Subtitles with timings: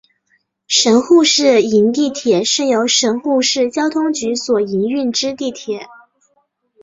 [0.65, 5.85] 神户市营地铁是由神户市交通局所营运之地铁。